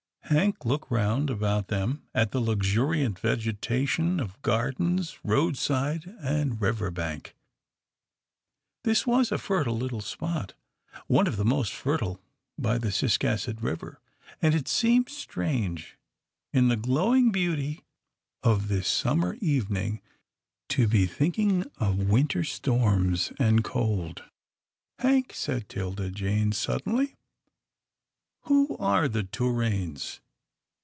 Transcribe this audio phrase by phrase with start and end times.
[0.25, 7.35] Hank looked round about them at the luxuriant vegetation of gardens, roadside, and river bank.
[8.85, 10.53] This was a fertile little spot,
[11.07, 12.21] one of the most fertile
[12.57, 13.99] by the Ciscasset River,
[14.41, 15.97] and it seemed strange,
[16.53, 17.83] in the glowing beauty
[18.41, 19.99] of this summer evening,
[20.69, 24.23] to be thinking of winter storms and cold."
[24.99, 27.17] Hank," said 'Tilda Jane, suddenly,"
[28.45, 30.19] who are the Torraines?"